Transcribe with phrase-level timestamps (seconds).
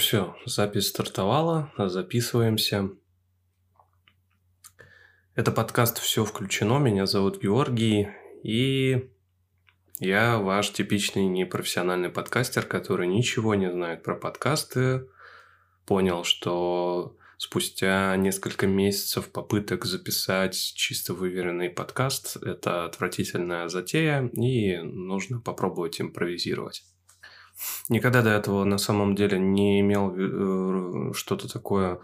[0.00, 2.88] Все, запись стартовала, записываемся.
[5.34, 8.08] Это подкаст «Все включено», меня зовут Георгий,
[8.42, 9.10] и
[9.98, 15.06] я ваш типичный непрофессиональный подкастер, который ничего не знает про подкасты,
[15.84, 25.42] понял, что спустя несколько месяцев попыток записать чисто выверенный подкаст– это отвратительная затея, и нужно
[25.42, 26.84] попробовать импровизировать.
[27.88, 32.00] Никогда до этого на самом деле не имел э, что-то такое,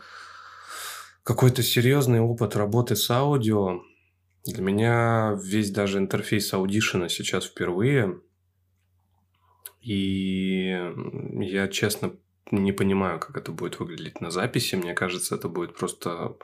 [1.22, 3.80] какой-то серьезный опыт работы с аудио.
[4.44, 8.20] Для меня весь даже интерфейс аудишена сейчас впервые.
[9.80, 10.76] И
[11.40, 12.12] я, честно,
[12.50, 14.76] не понимаю, как это будет выглядеть на записи.
[14.76, 16.36] Мне кажется, это будет просто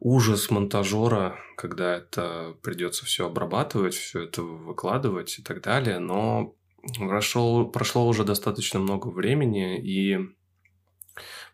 [0.00, 5.98] ужас монтажера, когда это придется все обрабатывать, все это выкладывать и так далее.
[5.98, 6.54] Но
[6.96, 10.18] Прошло, прошло уже достаточно много времени, и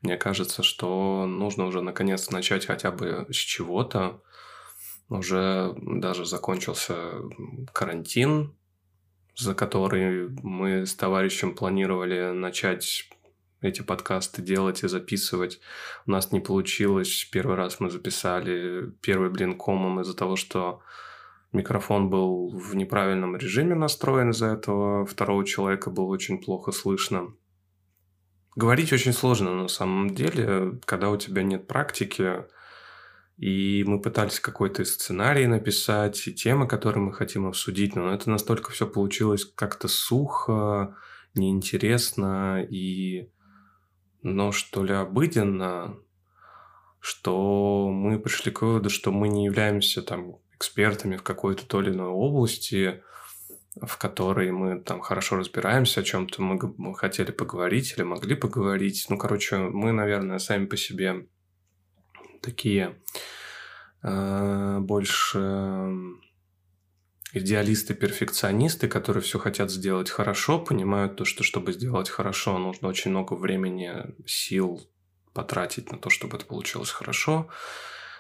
[0.03, 4.23] мне кажется, что нужно уже наконец начать хотя бы с чего-то.
[5.09, 7.23] Уже даже закончился
[7.73, 8.55] карантин,
[9.37, 13.09] за который мы с товарищем планировали начать
[13.61, 15.61] эти подкасты делать и записывать.
[16.07, 17.27] У нас не получилось.
[17.31, 20.81] Первый раз мы записали первый блин комом из-за того, что
[21.55, 25.07] Микрофон был в неправильном режиме настроен из-за этого.
[25.07, 27.33] Второго человека было очень плохо слышно.
[28.57, 32.45] Говорить очень сложно на самом деле, когда у тебя нет практики.
[33.37, 38.73] И мы пытались какой-то сценарий написать, и темы, которые мы хотим обсудить, но это настолько
[38.73, 40.97] все получилось как-то сухо,
[41.35, 43.31] неинтересно и,
[44.23, 45.97] ну, что ли, обыденно,
[47.01, 51.91] что мы пришли к выводу, что мы не являемся там экспертами в какой-то то или
[51.91, 53.03] иной области,
[53.81, 59.07] в которой мы там хорошо разбираемся, о чем-то мы хотели поговорить или могли поговорить.
[59.09, 61.27] Ну, короче, мы, наверное, сами по себе
[62.41, 63.01] такие
[64.03, 65.39] э, больше
[67.33, 73.35] идеалисты-перфекционисты, которые все хотят сделать хорошо, понимают то, что чтобы сделать хорошо, нужно очень много
[73.35, 74.89] времени, сил
[75.33, 77.48] потратить на то, чтобы это получилось хорошо.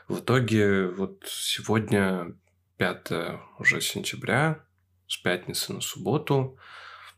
[0.08, 2.36] В итоге вот сегодня
[2.76, 3.12] 5
[3.58, 4.64] уже сентября,
[5.06, 6.58] с пятницы на субботу,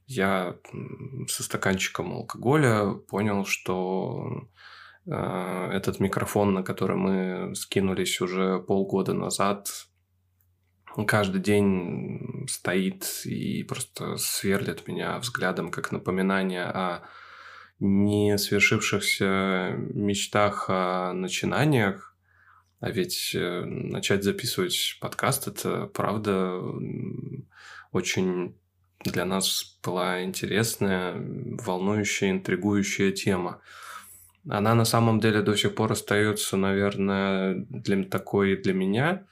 [0.07, 0.57] я
[1.27, 4.49] со стаканчиком алкоголя понял, что
[5.05, 9.69] э, этот микрофон, на который мы скинулись уже полгода назад,
[11.09, 17.03] каждый день стоит и просто сверлит меня взглядом как напоминание о
[17.81, 22.16] не свершившихся мечтах, о начинаниях,
[22.81, 26.61] а ведь э, начать записывать подкаст– это, правда,
[27.93, 28.55] очень
[29.05, 33.61] для нас была интересная, волнующая, интригующая тема.
[34.49, 39.27] Она на самом деле до сих пор остается, наверное, для такой для меня.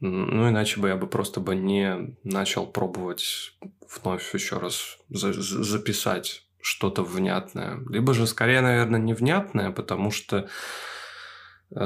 [0.00, 3.54] Ну, иначе бы я бы просто бы не начал пробовать
[3.96, 7.80] вновь еще раз за записать что-то внятное.
[7.88, 10.48] Либо же, скорее, наверное, невнятное, потому что
[11.72, 11.76] у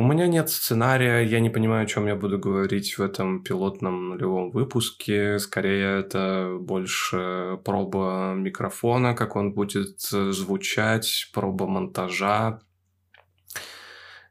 [0.00, 4.50] меня нет сценария, я не понимаю, о чем я буду говорить в этом пилотном нулевом
[4.52, 5.40] выпуске.
[5.40, 12.60] Скорее, это больше проба микрофона, как он будет звучать, проба монтажа.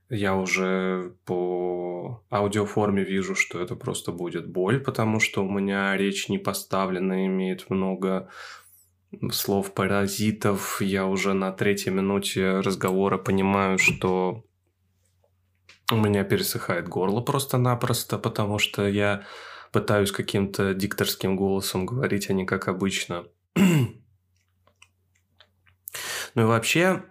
[0.10, 6.30] Я уже по аудиоформе вижу, что это просто будет боль, потому что у меня речь
[6.30, 8.30] не поставлена, имеет много
[9.32, 10.82] слов паразитов.
[10.82, 14.46] Я уже на третьей минуте разговора понимаю, что
[15.92, 19.26] у меня пересыхает горло просто-напросто, потому что я
[19.72, 23.26] пытаюсь каким-то дикторским голосом говорить, а не как обычно.
[23.56, 23.92] ну
[26.36, 27.04] и вообще,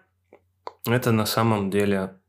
[0.86, 2.20] это на самом деле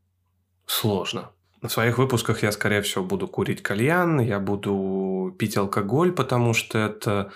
[0.66, 1.30] сложно.
[1.60, 6.78] На своих выпусках я, скорее всего, буду курить кальян, я буду пить алкоголь, потому что
[6.78, 7.32] это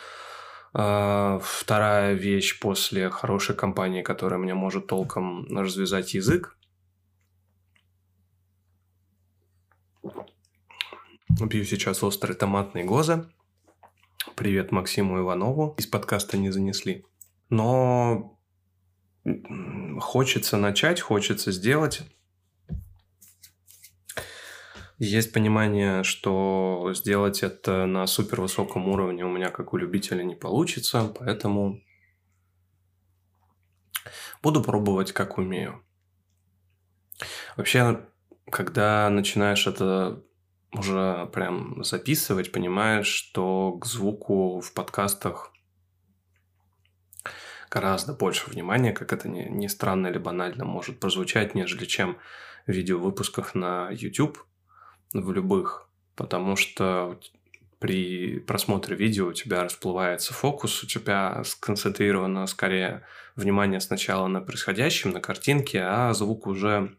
[0.75, 6.57] э, вторая вещь после хорошей компании, которая мне может толком развязать язык.
[11.39, 13.31] Пью сейчас острый томатный гоза.
[14.37, 15.75] Привет Максиму Иванову.
[15.79, 17.07] Из подкаста не занесли.
[17.49, 18.39] Но
[20.01, 22.03] хочется начать, хочется сделать.
[24.99, 30.37] Есть понимание, что сделать это на супер высоком уровне у меня, как у любителя, не
[30.37, 31.81] получится, поэтому
[34.43, 35.83] буду пробовать, как умею.
[37.57, 38.07] Вообще,
[38.51, 40.23] когда начинаешь это
[40.73, 45.53] уже прям записывать, понимаешь, что к звуку в подкастах
[47.71, 52.19] гораздо больше внимания, как это не, не странно или банально может прозвучать, нежели чем
[52.67, 54.39] в видеовыпусках на YouTube,
[55.13, 57.19] в любых, потому что
[57.79, 63.05] при просмотре видео у тебя расплывается фокус, у тебя сконцентрировано скорее
[63.35, 66.97] внимание сначала на происходящем, на картинке, а звук уже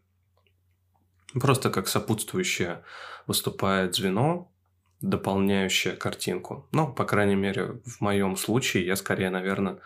[1.40, 2.84] просто как сопутствующее
[3.26, 4.52] выступает звено,
[5.00, 6.68] дополняющее картинку.
[6.72, 9.78] Ну, по крайней мере, в моем случае я скорее, наверное,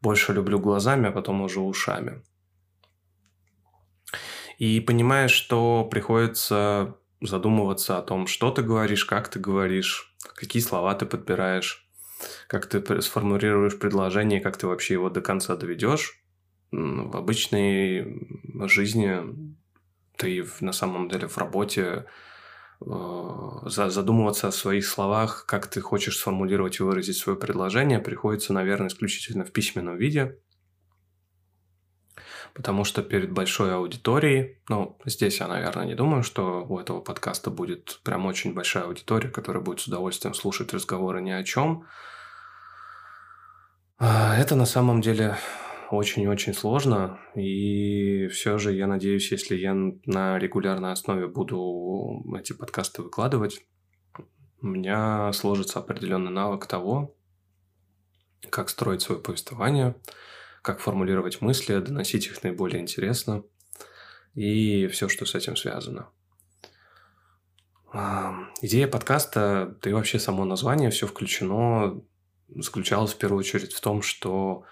[0.00, 2.22] больше люблю глазами, а потом уже ушами.
[4.58, 10.94] И понимаешь, что приходится задумываться о том, что ты говоришь, как ты говоришь, какие слова
[10.94, 11.86] ты подбираешь,
[12.46, 16.22] как ты сформулируешь предложение, как ты вообще его до конца доведешь.
[16.72, 18.28] В обычной
[18.66, 19.56] жизни
[20.16, 22.06] ты на самом деле в работе
[22.80, 28.88] э, задумываться о своих словах, как ты хочешь сформулировать и выразить свое предложение, приходится, наверное,
[28.88, 30.38] исключительно в письменном виде
[32.56, 37.50] потому что перед большой аудиторией, ну, здесь я, наверное, не думаю, что у этого подкаста
[37.50, 41.84] будет прям очень большая аудитория, которая будет с удовольствием слушать разговоры ни о чем.
[43.98, 45.36] А, это на самом деле
[45.90, 53.02] очень-очень сложно, и все же я надеюсь, если я на регулярной основе буду эти подкасты
[53.02, 53.60] выкладывать,
[54.60, 57.14] у меня сложится определенный навык того,
[58.50, 59.94] как строить свое повествование–
[60.66, 63.44] как формулировать мысли, доносить их наиболее интересно
[64.34, 66.08] и все, что с этим связано.
[68.60, 72.02] Идея подкаста, да и вообще само название, все включено,
[72.48, 74.64] заключалось в первую очередь в том, что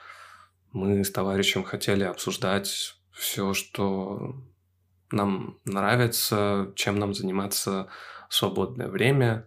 [0.74, 4.34] мы с товарищем хотели обсуждать все, что
[5.10, 7.88] нам нравится, чем нам заниматься
[8.28, 9.46] в свободное время,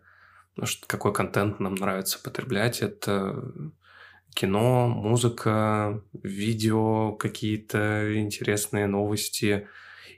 [0.88, 2.82] какой контент нам нравится потреблять.
[2.82, 3.44] Это
[4.34, 9.68] кино, музыка, видео, какие-то интересные новости,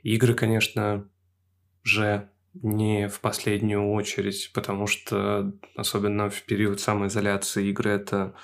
[0.04, 1.08] игры, конечно
[1.82, 8.34] же, не в последнюю очередь, потому что особенно в период самоизоляции игры это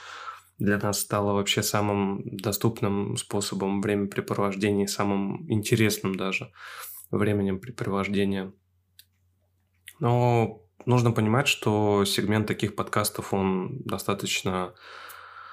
[0.59, 6.51] для нас стало вообще самым доступным способом времяпрепровождения, самым интересным даже
[7.11, 8.53] временем препровождения.
[10.01, 14.75] Но нужно понимать, что сегмент таких подкастов, он достаточно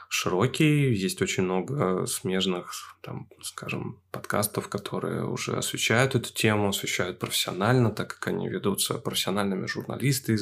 [0.09, 2.71] широкий, есть очень много смежных,
[3.01, 9.65] там, скажем, подкастов, которые уже освещают эту тему, освещают профессионально, так как они ведутся профессиональными
[9.65, 10.37] журналисты,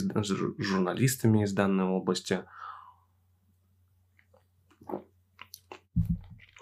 [0.57, 2.43] журналистами из данной области.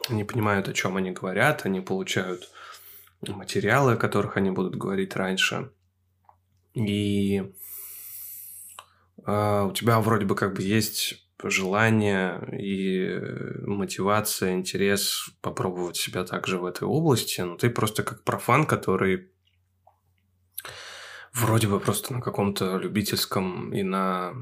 [0.10, 2.50] Они понимают, о чем они говорят, они получают
[3.22, 5.72] материалы, о которых они будут говорить раньше.
[6.74, 7.44] И
[9.26, 16.58] э, у тебя вроде бы как бы есть желание и мотивация, интерес попробовать себя также
[16.58, 19.31] в этой области, но ты просто как профан, который
[21.34, 24.34] вроде бы просто на каком-то любительском и на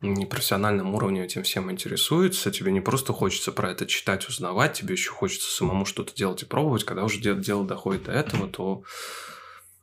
[0.00, 5.10] непрофессиональном уровне этим всем интересуется, тебе не просто хочется про это читать, узнавать, тебе еще
[5.10, 8.82] хочется самому что-то делать и пробовать, когда уже дело доходит до этого, то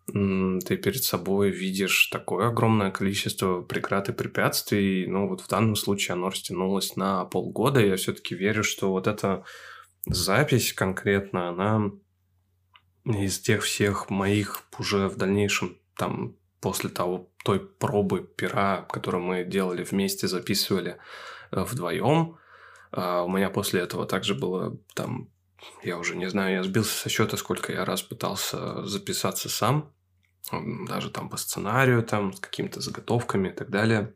[0.07, 5.05] ты перед собой видишь такое огромное количество преград и препятствий.
[5.05, 7.81] Ну, вот в данном случае оно растянулось на полгода.
[7.81, 9.43] Я все-таки верю, что вот эта
[10.05, 11.91] запись конкретно, она
[13.03, 19.45] из тех всех моих уже в дальнейшем, там, после того, той пробы пера, которую мы
[19.45, 20.97] делали вместе, записывали
[21.51, 22.37] э, вдвоем,
[22.91, 25.29] а у меня после этого также было там
[25.81, 29.91] я уже не знаю, я сбился со счета, сколько я раз пытался записаться сам.
[30.87, 34.13] Даже там по сценарию, там с какими-то заготовками и так далее.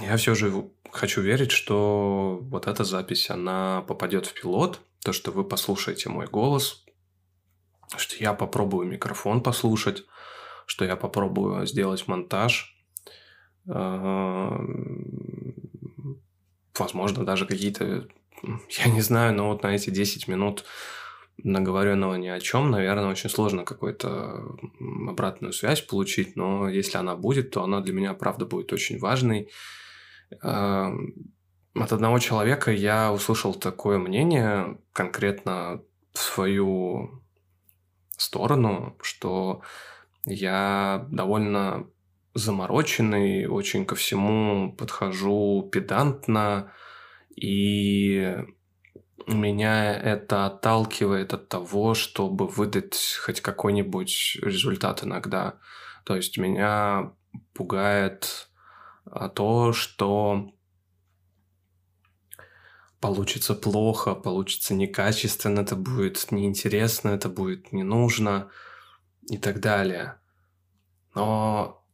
[0.00, 5.30] Я все же хочу верить, что вот эта запись, она попадет в пилот, то, что
[5.30, 6.84] вы послушаете мой голос,
[7.96, 10.04] что я попробую микрофон послушать,
[10.68, 12.76] что я попробую сделать монтаж,
[13.66, 14.60] а,
[16.78, 18.06] возможно, даже какие-то,
[18.68, 20.64] я не знаю, но вот на эти 10 минут
[21.42, 24.58] наговоренного ни о чем, наверное, очень сложно какую-то
[25.08, 29.48] обратную связь получить, но если она будет, то она для меня, правда, будет очень важной.
[30.42, 31.14] Эм,
[31.74, 35.80] от одного человека я услышал такое мнение конкретно
[36.12, 37.22] в свою
[38.18, 39.62] сторону, что
[40.28, 41.88] я довольно
[42.34, 46.72] замороченный, очень ко всему подхожу педантно,
[47.34, 48.36] и
[49.26, 55.58] меня это отталкивает от того, чтобы выдать хоть какой-нибудь результат иногда.
[56.04, 57.12] То есть меня
[57.52, 58.48] пугает
[59.04, 60.52] а, то, что
[63.00, 68.50] получится плохо, получится некачественно, это будет неинтересно, это будет не нужно
[69.28, 70.16] и так далее.
[71.14, 71.84] Но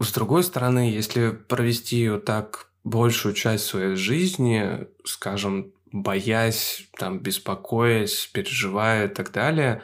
[0.00, 8.30] с другой стороны, если провести ее так большую часть своей жизни, скажем, боясь, там, беспокоясь,
[8.32, 9.82] переживая и так далее,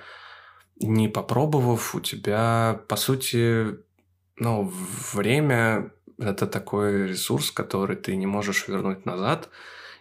[0.81, 3.79] не попробовав, у тебя, по сути,
[4.37, 4.73] ну,
[5.13, 9.49] время– это такой ресурс, который ты не можешь вернуть назад.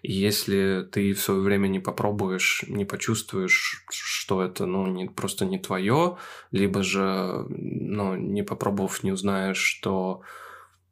[0.04, 5.46] И если ты в свое время не попробуешь, не почувствуешь, что это, ну, не, просто
[5.46, 6.18] не твое,
[6.52, 10.22] либо же, ну, не попробовав, не узнаешь, что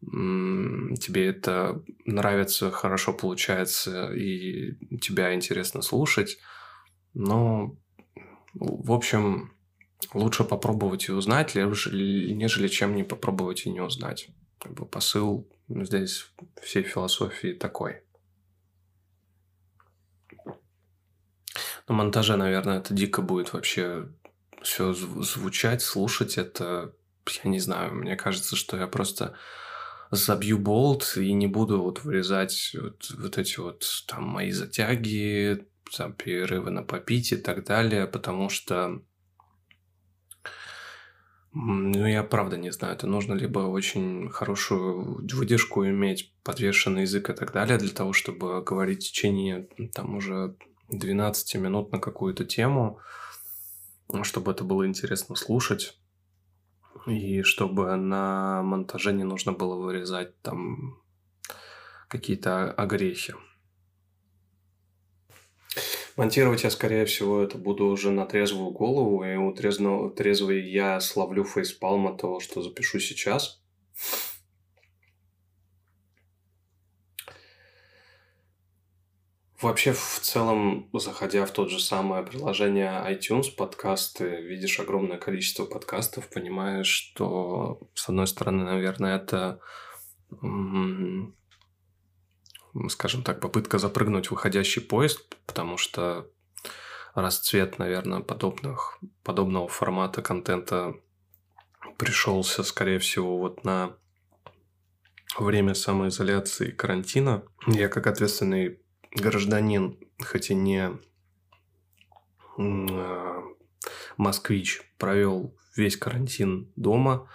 [0.02, 6.40] тебе это нравится, хорошо получается, и тебя интересно слушать.
[7.14, 7.76] Но,
[8.54, 9.52] в общем,
[10.14, 14.30] лучше попробовать и узнать, нежели чем не попробовать и не узнать.
[14.90, 18.04] Посыл здесь всей философии такой.
[21.92, 24.08] На монтаже, наверное, это дико будет вообще
[24.62, 26.94] все звучать, слушать это.
[27.44, 29.36] Я не знаю, мне кажется, что я просто
[30.10, 35.68] забью болт и не буду вот вырезать вот, вот эти вот там мои затяги,
[35.98, 39.02] там перерывы на попить и так далее, потому что
[41.52, 42.94] ну, я правда не знаю.
[42.94, 48.64] Это нужно либо очень хорошую выдержку иметь, подвешенный язык и так далее, для того, чтобы
[48.64, 50.56] говорить в течение там уже
[50.92, 53.00] 12 минут на какую-то тему,
[54.24, 55.98] чтобы это было интересно слушать.
[57.08, 61.02] И чтобы на монтаже не нужно было вырезать там
[62.08, 63.34] какие-то огрехи.
[66.18, 71.00] Монтировать я, скорее всего, это буду уже на трезвую голову, и у трезно, трезвый я
[71.00, 71.46] словлю
[72.08, 73.61] от того, что запишу сейчас.
[79.62, 86.30] Вообще, в целом, заходя в тот же самое приложение iTunes, подкасты, видишь огромное количество подкастов,
[86.30, 89.60] понимаешь, что, с одной стороны, наверное, это,
[92.90, 96.28] скажем так, попытка запрыгнуть в выходящий поезд, потому что
[97.14, 100.96] расцвет, наверное, подобных, подобного формата контента
[101.98, 103.96] пришелся, скорее всего, вот на
[105.38, 107.44] время самоизоляции и карантина.
[107.68, 108.81] Я как ответственный
[109.16, 110.92] гражданин, хотя не
[112.58, 113.44] а,
[114.18, 117.30] москвич, провел весь карантин дома,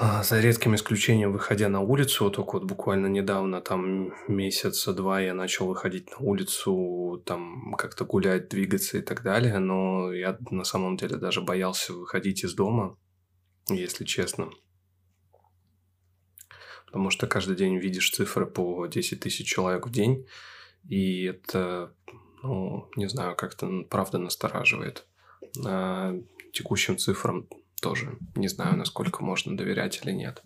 [0.00, 5.34] а, за редким исключением выходя на улицу, только вот буквально недавно, там месяца два я
[5.34, 10.96] начал выходить на улицу, там как-то гулять, двигаться и так далее, но я на самом
[10.96, 12.96] деле даже боялся выходить из дома,
[13.68, 14.50] если честно
[16.88, 20.26] потому что каждый день видишь цифры по 10 тысяч человек в день,
[20.88, 21.92] и это,
[22.42, 25.06] ну, не знаю, как-то правда настораживает.
[25.66, 26.14] А
[26.52, 27.46] текущим цифрам
[27.82, 30.42] тоже не знаю, насколько можно доверять или нет.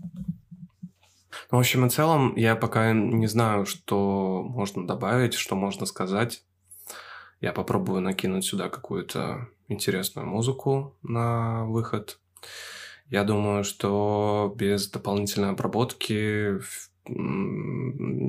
[1.51, 6.43] Ну, в общем и целом, я пока не знаю, что можно добавить, что можно сказать.
[7.41, 12.19] Я попробую накинуть сюда какую-то интересную музыку на выход.
[13.09, 16.59] Я думаю, что без дополнительной обработки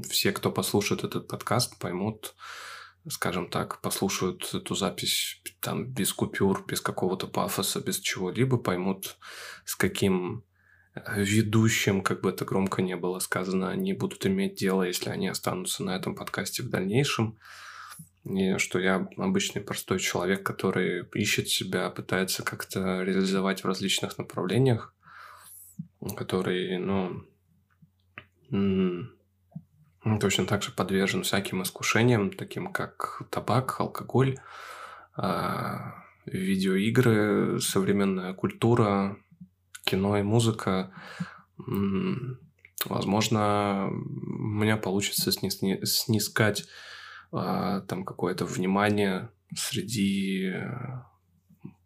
[0.10, 2.36] все, кто послушает этот подкаст, поймут,
[3.08, 9.18] скажем так, послушают эту запись там без купюр, без какого-то пафоса, без чего-либо, поймут,
[9.66, 10.44] с каким
[10.96, 15.28] э, ведущим, как бы это громко не было сказано, они будут иметь дело, если они
[15.28, 17.38] останутся на этом подкасте в дальнейшем
[18.26, 24.94] и что я обычный простой человек, который ищет себя, пытается как-то реализовать в различных направлениях,
[26.16, 27.26] который, ну,
[30.20, 34.38] точно так же подвержен всяким искушениям, таким как табак, алкоголь,
[35.16, 39.18] а, видеоигры, современная культура,
[39.84, 40.94] кино и музыка.
[42.86, 46.66] Возможно, у меня получится снискать
[47.34, 50.54] а, там какое-то внимание среди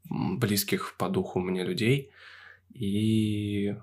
[0.10, 2.12] близких по духу мне людей.
[2.74, 3.76] И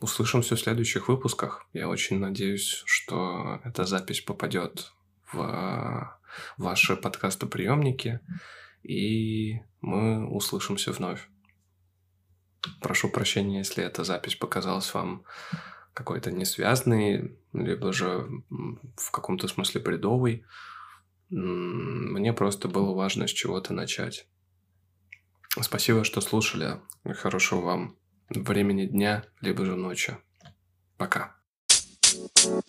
[0.00, 1.66] услышимся в следующих выпусках.
[1.72, 4.92] Я очень надеюсь, что эта запись попадет
[5.32, 6.18] в
[6.58, 8.20] ваши подкастоприемники,
[8.82, 11.28] и мы услышимся вновь.
[12.80, 15.24] Прошу прощения, если эта запись показалась вам
[15.94, 18.28] какой-то несвязный, либо же
[18.96, 20.44] в каком-то смысле бредовый.
[21.30, 24.28] Мне просто было важно с чего-то начать.
[25.60, 26.80] Спасибо, что слушали.
[27.04, 27.96] Хорошего вам
[28.28, 30.16] времени дня, либо же ночи.
[30.96, 31.36] Пока.
[32.34, 32.62] You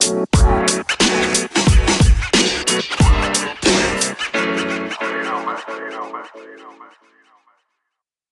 [5.24, 5.58] know, man.
[5.78, 6.96] You know, man.